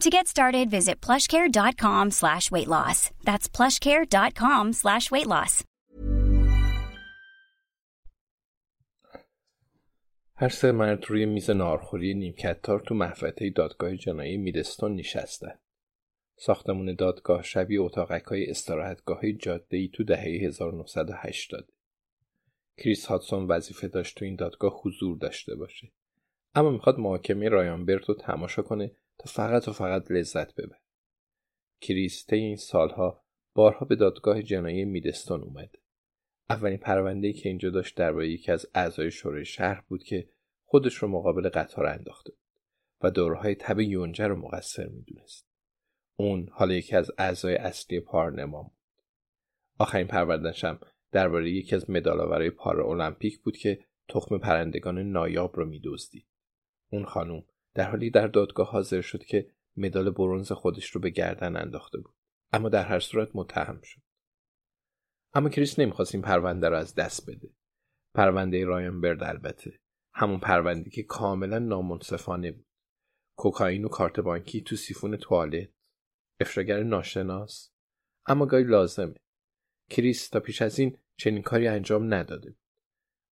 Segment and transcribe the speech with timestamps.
[0.00, 3.10] To get started, visit plushcare.com slash weight loss.
[3.24, 5.64] That's plushcare.com slash weight loss.
[10.36, 15.58] هر سه مرد روی میز نارخوری نیمکتار تو محوطه دادگاه جنایی میدستون نشستن.
[16.36, 21.72] ساختمون دادگاه شبیه اتاقک های استراحتگاه جاده ای تو دهه 1980
[22.76, 25.92] کریس هاتسون وظیفه داشت تو این دادگاه حضور داشته باشه.
[26.54, 30.80] اما می‌خواد محاکمه رایان رو تماشا کنه تا فقط و فقط لذت ببره.
[31.80, 35.78] کریس طی این سالها بارها به دادگاه جنایی میدستون اومده.
[36.50, 40.28] اولین پرونده که اینجا داشت درباره یکی از اعضای شورای شهر بود که
[40.64, 42.40] خودش رو مقابل قطار انداخته بود
[43.00, 45.48] و دورهای تب یونجه رو مقصر می‌دونست.
[46.16, 48.78] اون حالا یکی از اعضای اصلی پارلمان بود.
[49.78, 50.80] آخرین پروندهش هم
[51.12, 56.26] درباره یکی از مدالآورای پارا المپیک بود که تخم پرندگان نایاب رو میدزدید.
[56.90, 61.56] اون خانم در حالی در دادگاه حاضر شد که مدال برونز خودش رو به گردن
[61.56, 62.14] انداخته بود.
[62.52, 64.00] اما در هر صورت متهم شد.
[65.34, 67.50] اما کریس نمی‌خواست این پرونده رو از دست بده.
[68.14, 69.80] پرونده رایان برد البته.
[70.14, 72.66] همون پرونده که کاملا نامنصفانه بود.
[73.36, 75.68] کوکائین و کارت بانکی تو سیفون توالت.
[76.40, 77.70] افشاگر ناشناس.
[78.26, 79.14] اما گاهی لازمه.
[79.90, 82.60] کریس تا پیش از این چنین کاری انجام نداده بود.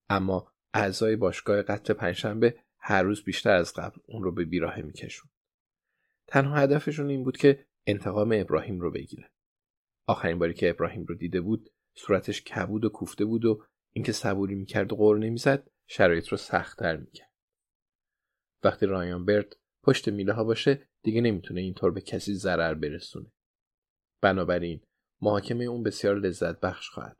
[0.09, 5.29] اما اعضای باشگاه قتل پنجشنبه هر روز بیشتر از قبل اون رو به بیراهه میکشونن.
[6.27, 9.29] تنها هدفشون این بود که انتقام ابراهیم رو بگیرن.
[10.07, 14.55] آخرین باری که ابراهیم رو دیده بود صورتش کبود و کوفته بود و اینکه صبوری
[14.55, 17.31] می‌کرد و غور نمی‌زد شرایط رو سختتر می‌کرد.
[18.63, 23.31] وقتی رایان برد پشت میله ها باشه دیگه نمی‌تونه اینطور به کسی ضرر برسونه.
[24.21, 24.81] بنابراین
[25.21, 27.17] محاکمه اون بسیار لذت بخش خواهد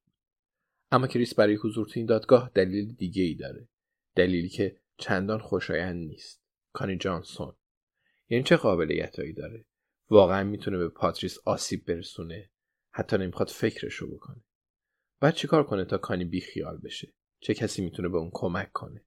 [0.92, 3.68] اما کریس برای حضور تو این دادگاه دلیل دیگه ای داره.
[4.16, 6.44] دلیلی که چندان خوشایند نیست.
[6.74, 7.56] کانی جانسون.
[8.30, 9.66] یعنی چه قابلیتهایی داره؟
[10.10, 12.52] واقعا می‌تونه به پاتریس آسیب برسونه؟
[12.94, 14.44] حتی نمی‌خواد فکرشو بکنه.
[15.20, 19.06] بعد چیکار کنه تا کانی بیخیال بشه؟ چه کسی می‌تونه به اون کمک کنه؟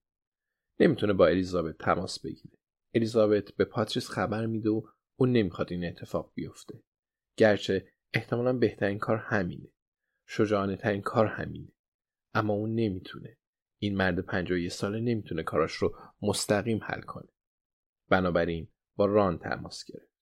[0.81, 2.59] نمی‌تونه با الیزابت تماس بگیره.
[2.94, 4.83] الیزابت به پاتریس خبر میده و
[5.16, 6.83] اون نمی‌خواد این اتفاق بیفته.
[7.37, 9.69] گرچه احتمالا بهترین کار همینه.
[10.27, 11.72] شجاعانه ترین کار همینه.
[12.34, 13.38] اما اون نمی‌تونه.
[13.84, 17.28] این مرد 51 ساله نمی‌تونه کاراش رو مستقیم حل کنه.
[18.09, 20.15] بنابراین با ران تماس گرفت.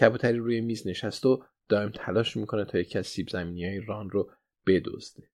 [0.00, 4.10] کبوتری روی میز نشست و دائم تلاش می‌کنه تا یکی از سیب زمینی های ران
[4.10, 4.30] رو
[4.66, 5.30] بدزده.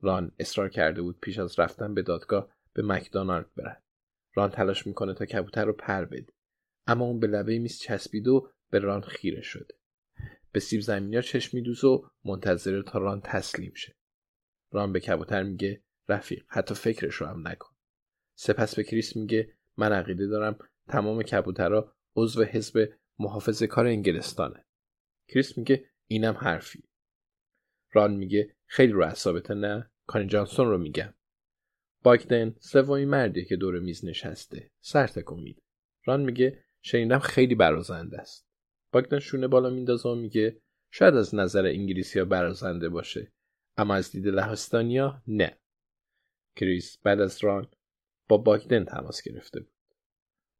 [0.00, 3.82] ران اصرار کرده بود پیش از رفتن به دادگاه به مکدونالد برد.
[4.34, 6.32] ران تلاش می‌کنه تا کبوتر رو پر بده.
[6.86, 9.74] اما اون به لبه میز چسبید و به ران خیره شده.
[10.52, 13.96] به سیب زمینی ها چشم میدوزه و منتظر تا ران تسلیم شه.
[14.72, 17.74] ران به کبوتر میگه رفیق حتی فکرش رو هم نکن.
[18.34, 20.58] سپس به کریس میگه من عقیده دارم
[20.88, 24.64] تمام کبوترها عضو حزب محافظ کار انگلستانه.
[25.28, 26.84] کریس میگه اینم حرفی.
[27.92, 31.14] ران میگه خیلی رو اعصابته نه؟ کانی جانسون رو میگم.
[32.02, 34.70] باکدن سومین مردیه که دور میز نشسته.
[34.80, 35.62] سر تکون میده.
[36.04, 38.46] ران میگه شنیدم خیلی برازنده است.
[38.92, 40.60] باکدن شونه بالا میندازه و میگه
[40.90, 43.32] شاید از نظر انگلیسی ها برازنده باشه
[43.76, 45.58] اما از دید لهستانیا نه.
[46.56, 47.68] کریس بعد از ران
[48.28, 49.72] با باکدن تماس گرفته بود.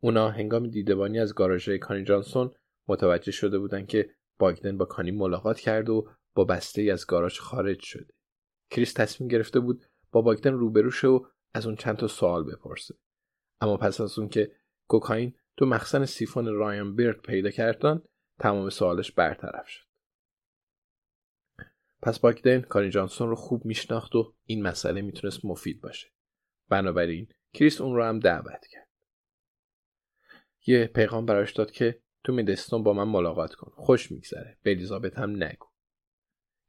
[0.00, 2.54] اونا هنگام دیدبانی از گاراژ کانی جانسون
[2.88, 7.38] متوجه شده بودند که باگدن با کانی ملاقات کرد و با بسته ای از گاراژ
[7.38, 8.14] خارج شده.
[8.70, 12.94] کریس تصمیم گرفته بود با باگدن روبرو شه و از اون چند تا سوال بپرسه.
[13.60, 14.52] اما پس از اون که
[14.88, 18.02] کوکائین تو مخزن سیفون رایان بیرد پیدا کردن
[18.40, 19.85] تمام سوالش برطرف شد.
[22.06, 26.08] پس باگدن کاری جانسون رو خوب میشناخت و این مسئله می‌تونست مفید باشه.
[26.68, 28.88] بنابراین کریس اون رو هم دعوت کرد.
[30.66, 33.72] یه پیغام براش داد که تو میدستون با من ملاقات کن.
[33.74, 34.58] خوش میگذره.
[34.62, 35.66] به الیزابت هم نگو.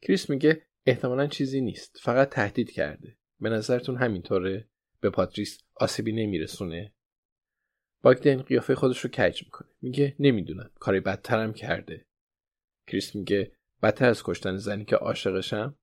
[0.01, 1.97] کریس میگه احتمالا چیزی نیست.
[2.01, 3.17] فقط تهدید کرده.
[3.39, 4.69] به نظرتون همینطوره؟
[4.99, 6.93] به پاتریس آسیبی نمیرسونه؟
[8.01, 9.69] باگدن قیافه خودش رو کج می‌کنه.
[9.81, 10.71] میگه نمی‌دونم.
[10.79, 12.05] کاری بدترم کرده.
[12.87, 15.77] کریس میگه بدتر از کشتن زنی که عاشقشم؟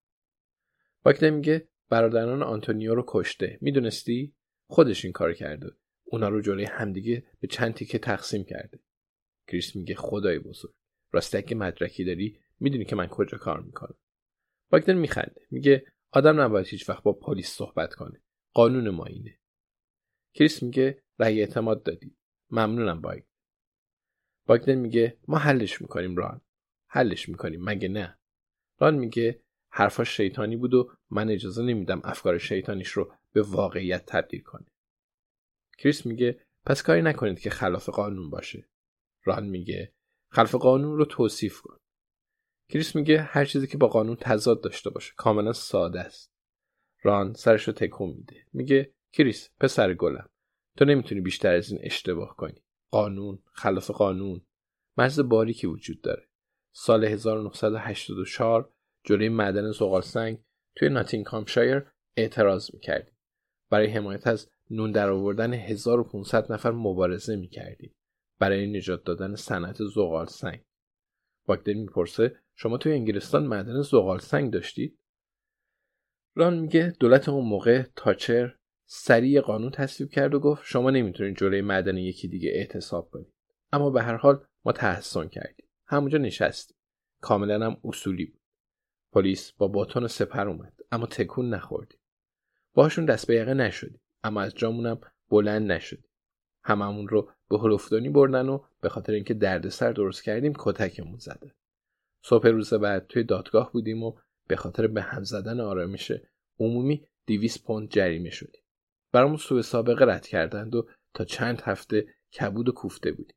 [1.02, 3.58] باگدن میگه برادران آنتونیو رو کشته.
[3.60, 4.34] می‌دونستی؟
[4.66, 5.70] خودش این کار کرده.
[6.04, 8.78] اونا رو جلوی همدیگه به چند تیکه تقسیم کرده.
[9.48, 10.74] کریس میگه خدای بزرگ.
[11.12, 13.96] راستی اگه مدرکی داری می‌دونی که من کجا کار می‌کنم.
[14.70, 15.46] باگدن میخنده.
[15.50, 18.22] میگه آدم نباید هیچ وقت با پلیس صحبت کنه.
[18.52, 19.38] قانون ما اینه.
[20.34, 22.16] کریس میگه رأی اعتماد دادی.
[22.50, 23.22] ممنونم باگ
[24.46, 26.40] باگدن میگه ما حلش می‌کنیم ران.
[26.94, 27.64] حلش می‌کنیم.
[27.64, 28.18] مگه نه؟
[28.78, 34.40] ران میگه حرفاش شیطانی بود و من اجازه نمیدم افکار شیطانیش رو به واقعیت تبدیل
[34.40, 34.66] کنه.
[35.78, 38.68] کریس میگه پس کاری نکنید که خلاف قانون باشه.
[39.24, 39.92] ران میگه
[40.30, 41.78] خلاف قانون رو توصیف کن.
[42.68, 46.32] کریس میگه هر چیزی که با قانون تضاد داشته باشه کاملا ساده است.
[47.02, 48.46] ران سرش رو تکون میده.
[48.52, 50.28] میگه کریس پسر گلم
[50.76, 52.62] تو نمی‌تونی بیشتر از این اشتباه کنی.
[52.90, 54.46] قانون خلاف قانون.
[54.96, 56.28] مرز باریکی وجود داره.
[56.76, 58.72] سال 1984
[59.04, 60.38] جلوی معدن زغال سنگ
[60.76, 61.82] توی ناتینگهامشایر
[62.16, 63.14] اعتراض می‌کردیم.
[63.70, 67.94] برای حمایت از نون در آوردن 1500 نفر مبارزه می‌کردیم
[68.38, 70.64] برای نجات دادن صنعت زغال سنگ
[71.46, 74.98] باگدن می‌پرسه شما توی انگلستان معدن زغال سنگ داشتید؟
[76.34, 78.54] ران میگه دولت اون موقع تاچر
[78.86, 83.34] سریع قانون تصویب کرد و گفت شما نمی‌تونید جلوی معدن یکی دیگه اعتصاب کنید.
[83.72, 85.63] اما به هر حال ما تحسن کردیم.
[85.86, 86.76] همونجا نشستیم
[87.20, 88.40] کاملا هم اصولی بود.
[89.12, 91.98] پلیس با باتون سپر اومد اما تکون نخوردیم.
[92.74, 96.04] باشون دست به یقه نشدیم اما از جامونم بلند نشدیم.
[96.64, 101.54] هممون رو به هلفدانی بردن و به خاطر اینکه دردسر درست کردیم کتکمون زده
[102.24, 104.16] صبح روز بعد توی دادگاه بودیم و
[104.48, 106.12] به خاطر به هم زدن آرامش
[106.60, 108.62] عمومی دیویس پوند جریمه شدیم.
[109.12, 112.06] برامون سوء سابقه رد کردند و تا چند هفته
[112.40, 113.36] کبود و کوفته بودیم.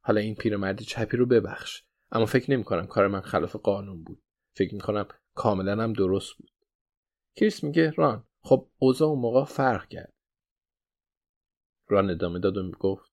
[0.00, 1.82] حالا این پیرمرد چپی رو ببخش.
[2.12, 4.22] اما فکر نمی کنم کار من خلاف قانون بود.
[4.56, 6.50] فکر می کنم کاملا هم درست بود.
[7.36, 8.26] کریس میگه ران.
[8.40, 10.12] خب اوضاع اون موقع فرق کرد.
[11.88, 13.12] ران ادامه داد و می‌گفت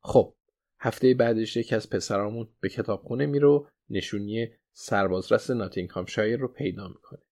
[0.00, 0.34] خب
[0.80, 7.22] هفته بعدش یکی از پسرامون به کتابخونه میره و نشونی سربازرس ناتینگهامشایر رو پیدا می‌کنه.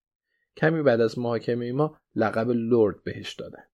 [0.57, 3.65] کمی بعد از محاکمه ما لقب لرد بهش دادن.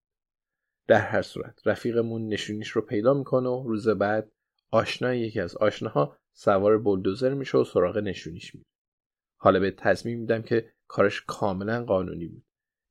[0.87, 4.33] در هر صورت رفیقمون نشونیش رو پیدا می‌کنه و روز بعد
[4.73, 8.67] آشنا یکی از آشناها سوار بلدوزر میشه و سراغ نشونیش میره.
[9.37, 12.45] حالا به تصمیم میدم که کارش کاملا قانونی بود.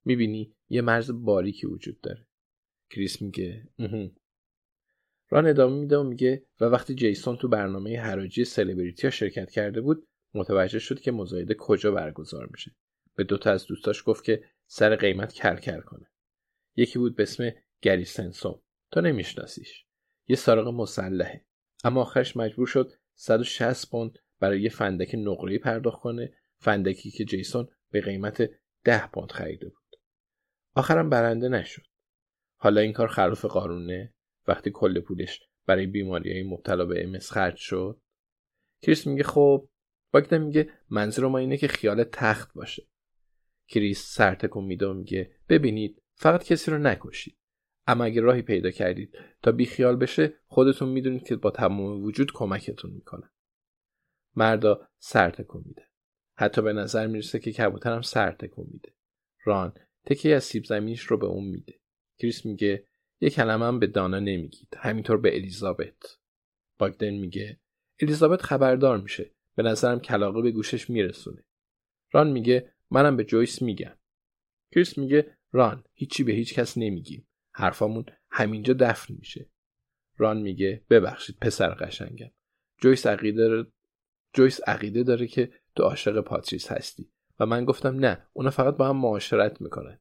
[0.06, 2.28] می‌بینی یه مرز باریکی وجود داره.
[2.90, 3.68] کریس میگه
[5.30, 9.82] ران ادامه میده و میگه و وقتی جیسون تو برنامه حراجی سلبریتی ها شرکت کرده
[9.82, 12.76] بود متوجه شد که مزایده کجا برگزار میشه.
[13.16, 16.12] به دوتا از دوستاش گفت که سر قیمت کرکر کنه.
[16.76, 17.52] یکی بود به اسم
[17.82, 18.62] گری سنسوم
[18.92, 19.86] تو نمیشناسیش.
[20.28, 21.46] یه سارق مسلحه.
[21.84, 27.68] اما آخرش مجبور شد 160 پوند برای یه فندک نقره‌ای پرداخت کنه فندکی که جیسون
[27.92, 28.50] به قیمت
[28.84, 30.00] 10 پوند خریده بود.
[30.76, 31.84] آخرم برنده نشد.
[32.56, 34.14] حالا این کار خلاف قانونه؟
[34.48, 38.02] وقتی کل پولش برای بیماری های مبتلا به امس خرج شد؟
[38.82, 39.70] کریس میگه خب
[40.12, 42.88] باگدن میگه منظور ما اینه که خیالت تخت باشه.
[43.68, 47.38] کریس سرتکون میده و میگه ببینید فقط کسی رو نکشید.
[47.92, 52.92] اما اگه راهی پیدا کردید تا بیخیال بشه خودتون می‌دونید که با تمام وجود کمکتون
[52.92, 53.30] می‌کنم
[54.36, 55.88] مردا سرتکون میده.
[56.36, 58.94] حتی به نظر می‌رسه که کبوترم سرتکون میده.
[59.44, 59.74] ران
[60.06, 61.74] تکه‌ای از سیب زمینیش رو به اون میده.
[62.18, 62.88] کریس میگه
[63.22, 64.78] یه کلمه هم به دانا نمیگید.
[64.78, 66.18] همینطور به الیزابت.
[66.78, 67.60] باگدن میگه
[68.00, 69.32] الیزابت خبردار میشه.
[69.56, 71.44] به نظرم کلاغه به گوشش میرسونه.
[72.12, 73.98] ران میگه منم به جویس میگم.
[74.72, 77.28] کریس میگه ران هیچی به هیچ کس نمیگیم.
[77.62, 79.50] حرفامون همینجا دفن میشه.
[80.18, 82.32] ران میگه ببخشید پسر قشنگم.
[82.78, 83.72] جویس عقیده داره
[84.34, 87.12] جویس عقیده داره که تو عاشق پاتریس هستی.
[87.40, 90.00] و من گفتم نه اونا فقط با هم معاشرت می‌کنن.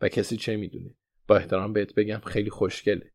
[0.00, 0.94] و کسی چه می‌دونه؟
[1.26, 3.12] با احترام بهت بگم خیلی خوشگله.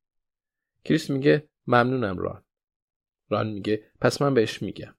[0.85, 2.43] کریس میگه ممنونم ران.
[3.29, 4.95] ران میگه پس من بهش میگم.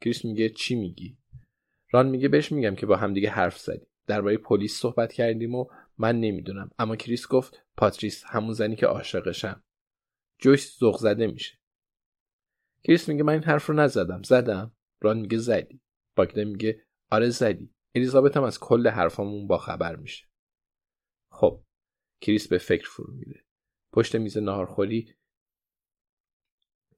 [0.00, 1.18] کریس میگه چی میگی؟
[1.90, 3.88] ران میگه بهش میگم که با همدیگه حرف زدیم.
[4.06, 5.66] درباره پلیس صحبت کردیم و
[5.98, 6.70] من نمی‌دونم.
[6.78, 9.64] اما کریس گفت پاتریس همون زنیه که عاشقشم.
[10.38, 11.58] جویس ذوق زده میشه.
[12.84, 14.22] کریس میگه من این حرف رو نزدم.
[14.22, 14.76] زدم.
[15.00, 15.80] ران میگه زدی.
[16.16, 17.74] باگدن میگه آره زدی.
[17.94, 20.26] الیزابت هم از کل حرفامون با خبر میشه.
[21.30, 21.64] خب
[22.20, 23.44] کریس به فکر فرو میره.
[23.92, 25.14] پشت میز ناهارخوری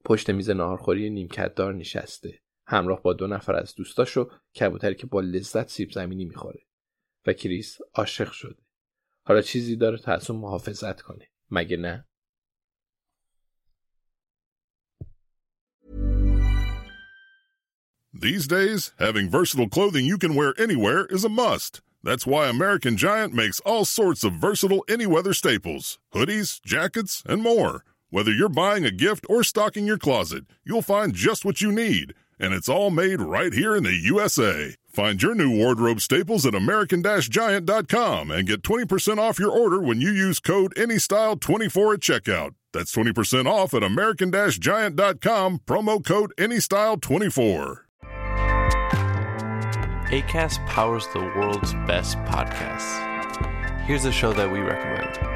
[0.04, 2.42] پشت میز ناهارخوری نیمکتدار نشسته.
[2.66, 6.66] همراه با دو نفر از دوستاشو کبوتری که با لذت سیب زمینی می‌خوره.
[7.26, 8.65] و کریس عاشق شده.
[9.25, 12.05] حالا چیزی داره تا از اون محافظت کنه مگه نه
[18.13, 21.81] These days, having versatile clothing you can wear anywhere is a must.
[22.03, 27.85] That's why American Giant makes all sorts of versatile any-weather staples, hoodies, jackets, and more.
[28.09, 32.13] Whether you're buying a gift or stocking your closet, you'll find just what you need,
[32.39, 34.75] and it's all made right here in the USA.
[34.96, 40.10] Find your new wardrobe staples at american-giant.com and get 20% off your order when you
[40.10, 42.54] use code ANYSTYLE24 at checkout.
[42.72, 47.80] That's 20% off at american-giant.com, promo code ANYSTYLE24.
[50.08, 53.82] ACAST powers the world's best podcasts.
[53.82, 55.35] Here's a show that we recommend.